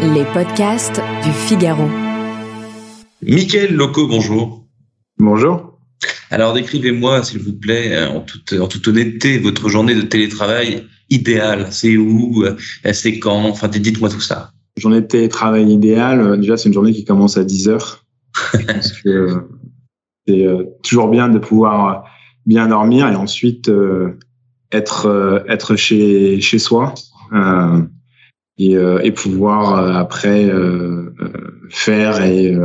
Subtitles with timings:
[0.00, 1.88] Les podcasts du Figaro.
[3.22, 4.66] Michael Loco, bonjour.
[5.18, 5.78] Bonjour.
[6.30, 10.86] Alors décrivez-moi, s'il vous plaît, euh, en toute, en toute honnêteté, votre journée de télétravail
[11.10, 11.68] idéale.
[11.70, 12.56] C'est où euh,
[12.92, 13.44] C'est quand?
[13.44, 14.52] Enfin, dites-moi tout ça.
[14.76, 18.04] Journée de télétravail idéale, euh, déjà, c'est une journée qui commence à 10 heures.
[20.26, 20.46] c'est
[20.82, 22.04] toujours bien de pouvoir
[22.46, 23.70] bien dormir et ensuite
[24.70, 26.94] être être chez chez soi
[27.32, 27.82] euh,
[28.58, 30.50] et, euh, et pouvoir euh, après
[31.70, 32.56] faire et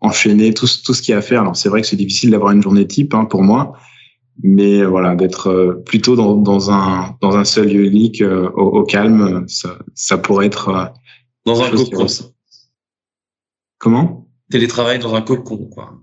[0.00, 1.42] enchaîner tout, tout ce qu'il y a à faire.
[1.42, 3.72] Alors c'est vrai que c'est difficile d'avoir une journée type hein, pour moi,
[4.42, 9.44] mais voilà d'être plutôt dans, dans un dans un seul lieu unique au, au, calme,
[9.48, 10.92] ça, ça pourrait être
[11.44, 12.06] dans un cocon.
[13.78, 14.28] Comment?
[14.50, 15.94] Télétravail dans un cocon, quoi.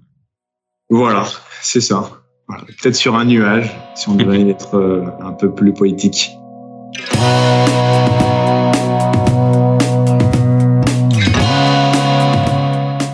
[0.90, 1.26] Voilà,
[1.62, 2.22] c'est ça.
[2.48, 2.64] Voilà.
[2.64, 6.32] Peut-être sur un nuage, si on devait être un peu plus poétique.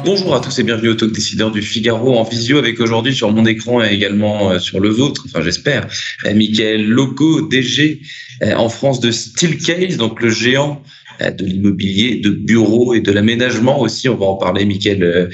[0.03, 3.31] Bonjour à tous et bienvenue au Talk Décideur du Figaro en visio avec aujourd'hui sur
[3.31, 5.88] mon écran et également euh, sur le vôtre, enfin j'espère,
[6.25, 8.02] euh, Michael Loco, DG
[8.41, 10.81] euh, en France de Steelcase, donc le géant
[11.19, 14.09] de l'immobilier, de bureau et de l'aménagement aussi.
[14.09, 15.29] On va en parler, Michael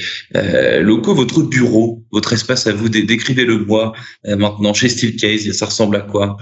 [0.81, 1.13] Loco.
[1.13, 3.93] Votre bureau, votre espace à vous, décrivez-le moi
[4.25, 5.49] maintenant chez Steelcase.
[5.53, 6.35] Ça ressemble à quoi?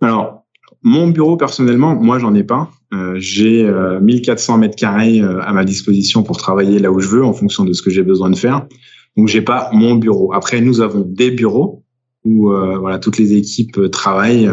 [0.00, 0.46] Alors,
[0.82, 2.70] mon bureau, personnellement, moi, j'en ai pas.
[2.92, 7.08] Euh, j'ai 1400 euh, mètres carrés euh, à ma disposition pour travailler là où je
[7.08, 8.66] veux en fonction de ce que j'ai besoin de faire.
[9.16, 10.32] Donc, j'ai pas mon bureau.
[10.32, 11.84] Après, nous avons des bureaux
[12.24, 14.50] où voilà toutes les équipes travaillent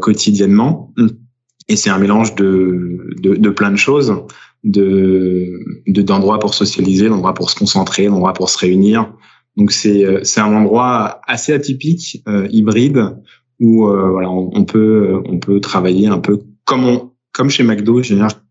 [0.00, 0.92] quotidiennement.
[1.68, 4.14] Et c'est un mélange de, de, de, plein de choses,
[4.62, 5.48] de
[5.88, 9.10] d'endroits pour socialiser, d'endroits pour se concentrer, d'endroits pour se réunir.
[9.56, 13.14] Donc c'est c'est un endroit assez atypique, hybride,
[13.60, 18.02] où euh, voilà, on, peut on peut travailler un peu comme on comme chez McDo,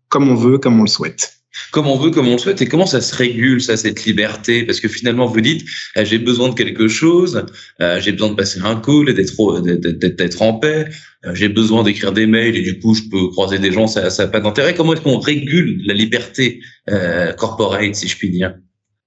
[0.08, 1.36] comme on veut, comme on le souhaite
[1.72, 2.62] comme on veut, comme on le souhaite.
[2.62, 4.64] Et comment ça se régule, ça, cette liberté?
[4.64, 7.44] Parce que finalement, vous dites, ah, j'ai besoin de quelque chose,
[7.80, 10.88] euh, j'ai besoin de passer un call, d'être d'être en paix,
[11.24, 14.08] euh, j'ai besoin d'écrire des mails et du coup, je peux croiser des gens, ça
[14.08, 14.74] n'a pas d'intérêt.
[14.74, 18.54] Comment est-ce qu'on régule la liberté euh, corporate, si je puis dire?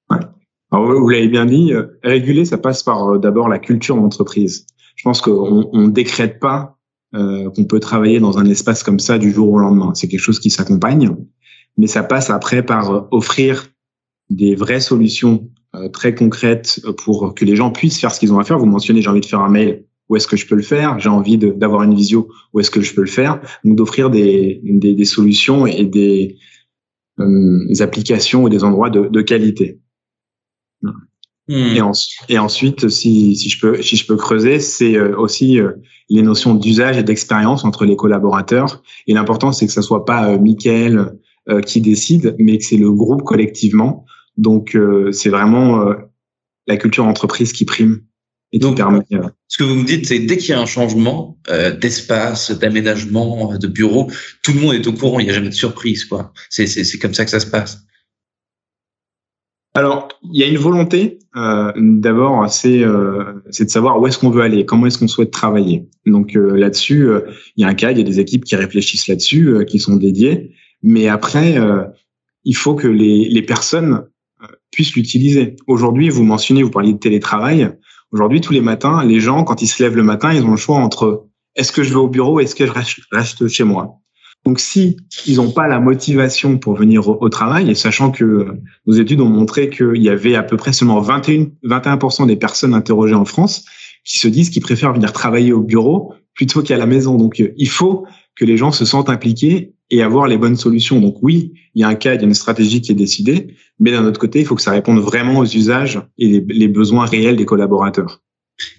[0.09, 0.19] Ouais.
[0.71, 4.65] Alors, vous l'avez bien dit, réguler, ça passe par d'abord la culture d'entreprise
[4.95, 6.77] je pense qu'on on décrète pas
[7.15, 9.93] euh, qu'on peut travailler dans un espace comme ça du jour au lendemain.
[9.93, 11.15] C'est quelque chose qui s'accompagne,
[11.77, 13.67] mais ça passe après par offrir
[14.29, 18.39] des vraies solutions euh, très concrètes pour que les gens puissent faire ce qu'ils ont
[18.39, 18.57] à faire.
[18.57, 20.99] Vous mentionnez, j'ai envie de faire un mail, où est-ce que je peux le faire?
[20.99, 23.41] J'ai envie d'avoir une visio, où est-ce que je peux le faire?
[23.63, 26.37] Donc d'offrir des, des, des, solutions et des,
[27.19, 29.79] euh, des, applications ou des endroits de, de qualité.
[31.49, 31.91] Et, hmm.
[32.29, 35.71] et, ensuite, si, si, je peux, si je peux creuser, c'est euh, aussi euh,
[36.09, 38.81] les notions d'usage et d'expérience entre les collaborateurs.
[39.07, 41.17] Et l'important, c'est que ce soit pas euh, Michael
[41.65, 44.05] qui décide, mais que c'est le groupe collectivement.
[44.37, 44.77] Donc,
[45.11, 45.93] c'est vraiment
[46.67, 47.99] la culture d'entreprise qui prime.
[48.53, 49.01] Et Donc, permet,
[49.49, 51.37] ce que vous me dites, c'est dès qu'il y a un changement
[51.81, 54.09] d'espace, d'aménagement, de bureau,
[54.41, 55.19] tout le monde est au courant.
[55.19, 56.31] Il n'y a jamais de surprise, quoi.
[56.49, 57.79] C'est comme ça que ça se passe.
[59.75, 61.19] Alors, il y a une volonté.
[61.35, 65.31] Euh, D'abord, c'est euh, de savoir où est-ce qu'on veut aller, comment est-ce qu'on souhaite
[65.31, 65.87] travailler.
[66.05, 67.21] Donc euh, là-dessus, euh,
[67.55, 69.95] il y a un cas, il y a des équipes qui réfléchissent là-dessus, qui sont
[69.95, 70.51] dédiées.
[70.83, 71.57] Mais après,
[72.43, 74.05] il faut que les, les personnes
[74.69, 75.55] puissent l'utiliser.
[75.65, 77.71] Aujourd'hui, vous mentionnez, vous parliez de télétravail.
[78.11, 80.57] Aujourd'hui, tous les matins, les gens, quand ils se lèvent le matin, ils ont le
[80.57, 82.71] choix entre est-ce que je vais au bureau, est-ce que je
[83.11, 84.01] reste chez moi?
[84.45, 88.47] Donc, si ils n'ont pas la motivation pour venir au, travail, et sachant que
[88.85, 92.73] nos études ont montré qu'il y avait à peu près seulement 21, 21% des personnes
[92.73, 93.65] interrogées en France
[94.03, 97.15] qui se disent qu'ils préfèrent venir travailler au bureau plutôt qu'à la maison.
[97.15, 98.05] Donc, il faut
[98.35, 100.99] que les gens se sentent impliqués et avoir les bonnes solutions.
[100.99, 103.55] Donc oui, il y a un cas, il y a une stratégie qui est décidée,
[103.79, 107.05] mais d'un autre côté, il faut que ça réponde vraiment aux usages et les besoins
[107.05, 108.21] réels des collaborateurs.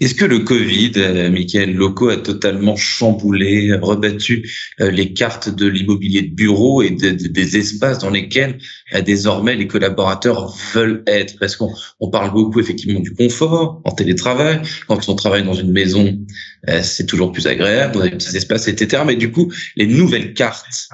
[0.01, 4.49] Est-ce que le Covid, euh, Michael Loco, a totalement chamboulé, rebattu
[4.81, 8.59] euh, les cartes de l'immobilier de bureau et des espaces dans lesquels
[8.95, 11.39] euh, désormais les collaborateurs veulent être?
[11.41, 14.63] Parce qu'on on parle beaucoup effectivement du confort en télétravail.
[14.87, 16.19] Quand on travaille dans une maison,
[16.83, 19.03] c'est toujours plus agréable, on a des petits espaces, etc.
[19.07, 20.89] Mais du coup, les nouvelles cartes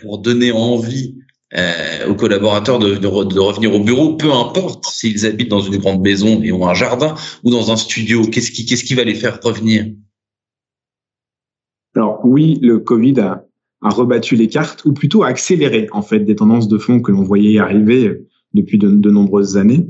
[0.00, 1.14] pour donner envie
[1.54, 6.00] euh, aux collaborateurs de, de, revenir au bureau, peu importe s'ils habitent dans une grande
[6.00, 7.14] maison et ont un jardin
[7.44, 8.22] ou dans un studio.
[8.26, 9.86] Qu'est-ce qui, qu'est-ce qui va les faire revenir?
[11.94, 13.44] Alors oui, le Covid a,
[13.82, 17.12] a, rebattu les cartes, ou plutôt a accéléré en fait des tendances de fond que
[17.12, 19.86] l'on voyait arriver depuis de, de nombreuses années.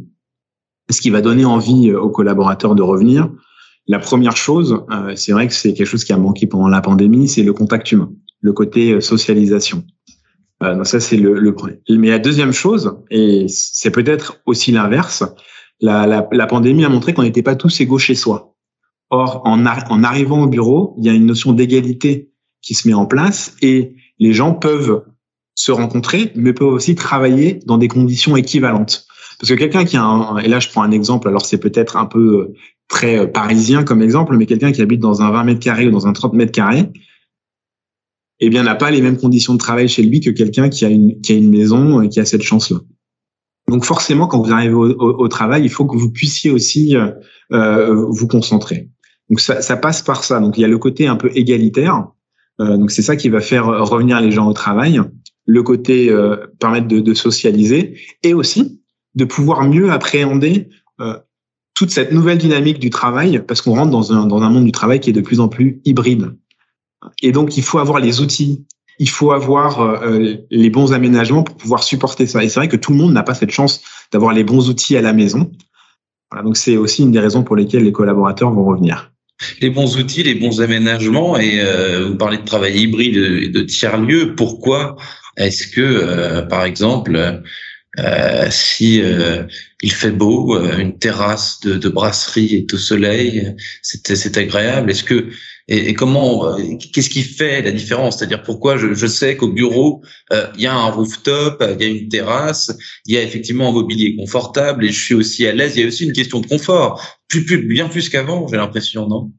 [0.90, 3.30] Ce qui va donner envie aux collaborateurs de revenir.
[3.88, 6.80] La première chose, euh, c'est vrai que c'est quelque chose qui a manqué pendant la
[6.80, 9.84] pandémie, c'est le contact humain, le côté euh, socialisation.
[10.62, 11.80] Euh, donc ça, c'est le, le premier.
[11.88, 15.24] Mais la deuxième chose, et c'est peut-être aussi l'inverse,
[15.80, 18.54] la, la, la, pandémie a montré qu'on n'était pas tous égaux chez soi.
[19.10, 22.30] Or, en, en arrivant au bureau, il y a une notion d'égalité
[22.62, 25.04] qui se met en place et les gens peuvent
[25.54, 29.06] se rencontrer, mais peuvent aussi travailler dans des conditions équivalentes.
[29.38, 31.96] Parce que quelqu'un qui a un, et là je prends un exemple, alors c'est peut-être
[31.96, 32.54] un peu euh,
[32.88, 35.90] très euh, parisien comme exemple, mais quelqu'un qui habite dans un 20 mètres carrés ou
[35.90, 36.90] dans un 30 mètres carrés,
[38.40, 40.88] eh bien n'a pas les mêmes conditions de travail chez lui que quelqu'un qui a
[40.88, 42.78] une qui a une maison et qui a cette chance-là.
[43.68, 47.10] Donc forcément, quand vous arrivez au, au, travail, il faut que vous puissiez aussi euh,
[47.52, 48.90] euh, vous concentrer.
[49.28, 50.38] Donc ça, ça, passe par ça.
[50.38, 52.06] Donc il y a le côté un peu égalitaire.
[52.60, 55.00] Euh, donc c'est ça qui va faire revenir les gens au travail.
[55.46, 58.80] Le côté euh, permettre de, de, socialiser et aussi
[59.14, 60.68] de pouvoir mieux appréhender
[61.00, 61.16] euh,
[61.74, 64.72] toute cette nouvelle dynamique du travail parce qu'on rentre dans un, dans un monde du
[64.72, 66.36] travail qui est de plus en plus hybride.
[67.22, 68.66] Et donc il faut avoir les outils
[68.98, 72.42] il faut avoir euh, les bons aménagements pour pouvoir supporter ça.
[72.42, 73.82] Et c'est vrai que tout le monde n'a pas cette chance
[74.12, 75.50] d'avoir les bons outils à la maison.
[76.42, 79.12] Donc c'est aussi une des raisons pour lesquelles les collaborateurs vont revenir.
[79.60, 83.60] Les bons outils, les bons aménagements, et euh, vous parlez de travail hybride et de
[83.60, 84.34] tiers-lieu.
[84.34, 84.96] Pourquoi
[85.36, 87.42] est-ce que, euh, par exemple,
[87.98, 89.02] euh, si
[89.82, 94.90] il fait beau, une terrasse de, de brasserie est au soleil, c'est agréable?
[94.90, 95.28] Est-ce que
[95.68, 98.18] et, comment, euh, qu'est-ce qui fait la différence?
[98.18, 100.00] C'est-à-dire pourquoi je, sais qu'au bureau
[100.32, 103.70] euh, il y a un rooftop, il y a une terrasse, il y a effectivement
[103.70, 105.76] un mobilier confortable et je suis aussi à l'aise.
[105.76, 109.32] Il y a aussi une question de confort, plus, bien plus qu'avant, j'ai l'impression, non?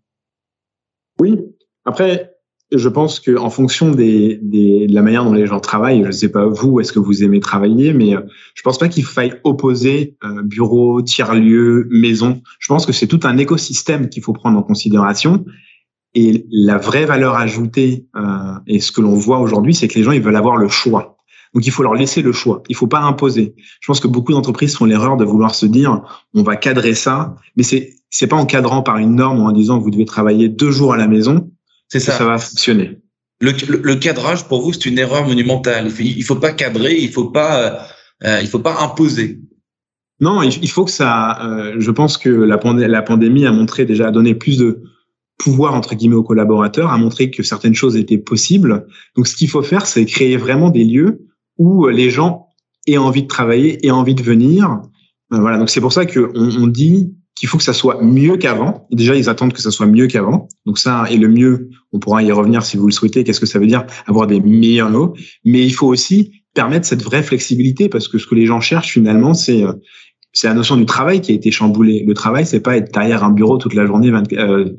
[1.20, 1.38] Oui.
[1.86, 2.34] Après,
[2.74, 6.12] je pense que en fonction des, de la manière dont les gens travaillent, je ne
[6.12, 8.22] sais pas vous, est-ce que vous aimez travailler, mais euh,
[8.54, 12.42] je pense pas qu'il faille opposer bureau, tiers-lieu, maison.
[12.60, 15.46] Je pense que c'est tout un écosystème qu'il faut prendre en considération
[16.18, 20.04] et la vraie valeur ajoutée euh, et ce que l'on voit aujourd'hui, c'est que les
[20.04, 21.18] gens ils veulent avoir le choix.
[21.54, 22.64] Donc il faut leur laisser le choix.
[22.70, 23.54] Il faut pas imposer.
[23.82, 26.02] Je pense que beaucoup d'entreprises font l'erreur de vouloir se dire
[26.34, 29.52] on va cadrer ça, mais c'est c'est pas en cadrant par une norme ou en
[29.52, 31.52] disant vous devez travailler deux jours à la maison.
[31.88, 32.14] C'est ça.
[32.14, 32.98] ça va fonctionner.
[33.40, 35.92] Le, le, cadrage pour vous c'est une erreur monumentale.
[36.00, 37.86] Il faut pas cadrer, il faut pas
[38.26, 39.40] euh, il faut pas imposer.
[40.20, 41.46] Non, il, faut que ça.
[41.46, 44.82] Euh, je pense que la, la pandémie a montré déjà a donné plus de
[45.38, 48.88] pouvoir entre guillemets aux collaborateurs, à montrer que certaines choses étaient possibles.
[49.16, 52.48] Donc ce qu'il faut faire, c'est créer vraiment des lieux où les gens
[52.88, 54.82] aient envie de travailler, aient envie de venir.
[55.34, 58.38] Euh, voilà, donc c'est pour ça que on, dit qu'il faut que ça soit mieux
[58.38, 58.88] qu'avant.
[58.92, 60.48] Déjà, ils attendent que ça soit mieux qu'avant.
[60.66, 63.24] Donc ça, et le mieux, on pourra y revenir si vous le souhaitez.
[63.24, 63.86] Qu'est-ce que ça veut dire?
[64.08, 65.14] Avoir des meilleurs lots
[65.46, 68.94] Mais il faut aussi permettre cette vraie flexibilité parce que ce que les gens cherchent
[68.94, 69.74] finalement, c'est euh,
[70.40, 72.04] c'est la notion du travail qui a été chamboulée.
[72.06, 74.12] Le travail, c'est pas être derrière un bureau toute la journée,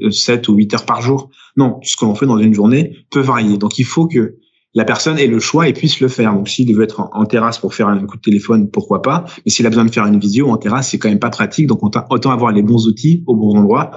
[0.09, 1.31] 7 euh, ou 8 heures par jour.
[1.57, 3.59] Non, ce que l'on fait dans une journée peut varier.
[3.59, 4.37] Donc, il faut que
[4.75, 6.33] la personne ait le choix et puisse le faire.
[6.33, 9.25] Donc, s'il veut être en, terrasse pour faire un coup de téléphone, pourquoi pas.
[9.45, 11.67] Mais s'il a besoin de faire une visio en terrasse, c'est quand même pas pratique.
[11.67, 13.91] Donc, autant avoir les bons outils au bon endroit.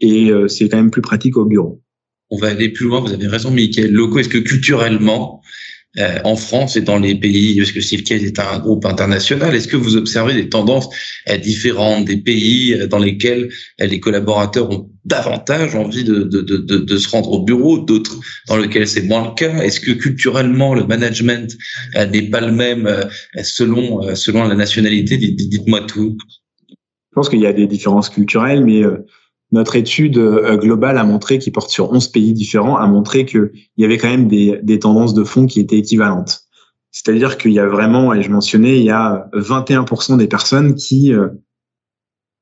[0.00, 1.82] Et euh, c'est quand même plus pratique au bureau.
[2.30, 3.00] On va aller plus loin.
[3.00, 3.92] Vous avez raison, Michael.
[3.92, 5.42] Loco, est-ce que culturellement,
[5.98, 9.68] euh, en France et dans les pays, parce que Silkcase est un groupe international, est-ce
[9.68, 10.88] que vous observez des tendances
[11.28, 16.78] euh, différentes des pays euh, dans lesquels les collaborateurs ont davantage envie de, de, de,
[16.78, 18.18] de se rendre au bureau, d'autres
[18.48, 19.62] dans lesquels c'est moins le cas?
[19.62, 21.54] Est-ce que culturellement le management
[22.10, 22.88] n'est pas le même
[23.42, 25.18] selon selon la nationalité?
[25.18, 26.16] Dites-moi tout.
[26.70, 28.82] Je pense qu'il y a des différences culturelles, mais
[29.52, 33.50] notre étude euh, globale a montré, qui porte sur 11 pays différents, a montré qu'il
[33.76, 36.46] y avait quand même des, des tendances de fond qui étaient équivalentes.
[36.90, 41.12] C'est-à-dire qu'il y a vraiment, et je mentionnais, il y a 21% des personnes qui
[41.12, 41.28] euh,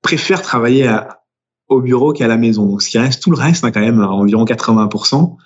[0.03, 1.21] préfèrent travailler à,
[1.69, 2.67] au bureau qu'à la maison.
[2.67, 5.37] Donc, ce qui reste, tout le reste, hein, quand même, environ 80%,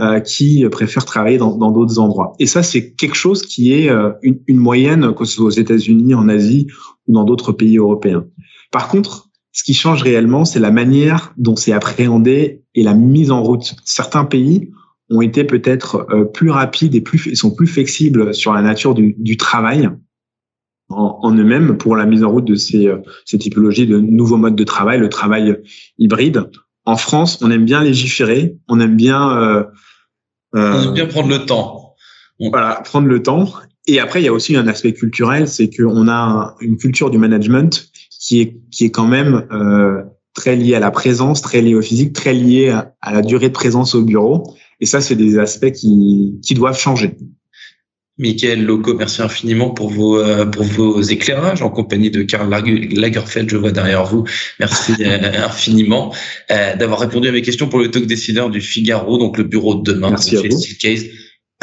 [0.00, 2.34] euh, qui préfèrent travailler dans d'autres endroits.
[2.38, 5.50] Et ça, c'est quelque chose qui est euh, une, une, moyenne, que ce soit aux
[5.50, 6.66] États-Unis, en Asie
[7.06, 8.24] ou dans d'autres pays européens.
[8.70, 13.30] Par contre, ce qui change réellement, c'est la manière dont c'est appréhendé et la mise
[13.30, 13.74] en route.
[13.84, 14.70] Certains pays
[15.10, 19.14] ont été peut-être euh, plus rapides et plus sont plus flexibles sur la nature du,
[19.18, 19.90] du travail
[20.88, 24.36] en, en eux-mêmes pour la mise en route de ces, euh, ces typologies de nouveaux
[24.36, 25.56] modes de travail, le travail
[25.98, 26.50] hybride.
[26.84, 29.64] En France, on aime bien légiférer, on aime bien euh,
[30.54, 31.94] euh, on aime bien prendre le temps.
[32.40, 33.52] Voilà, prendre le temps.
[33.86, 37.18] Et après, il y a aussi un aspect culturel, c'est qu'on a une culture du
[37.18, 37.88] management
[38.22, 40.02] qui est qui est quand même euh,
[40.32, 43.52] très lié à la présence, très lié au physique, très lié à, la durée de
[43.52, 44.54] présence au bureau.
[44.80, 47.16] Et ça, c'est des aspects qui qui doivent changer.
[48.18, 53.50] Michael Loco, merci infiniment pour vos euh, pour vos éclairages en compagnie de Karl Lagerfeld,
[53.50, 54.24] je vois derrière vous.
[54.60, 56.14] Merci euh, infiniment
[56.48, 59.92] d'avoir répondu à mes questions pour le talk décideur du Figaro, donc le bureau de
[59.92, 60.36] demain merci
[60.78, 61.06] Case.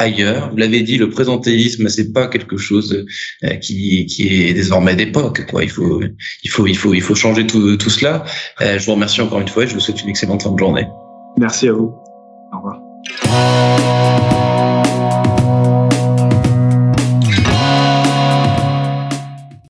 [0.00, 0.50] Ailleurs.
[0.50, 3.06] Vous l'avez dit, le présentéisme, c'est pas quelque chose
[3.44, 5.42] euh, qui, qui est désormais d'époque.
[5.60, 6.00] Il faut,
[6.42, 8.24] il faut, il faut, il faut changer tout, tout cela.
[8.60, 10.58] Euh, je vous remercie encore une fois et je vous souhaite une excellente fin de
[10.58, 10.86] journée.
[11.38, 11.94] Merci à vous.
[12.52, 14.39] Au revoir.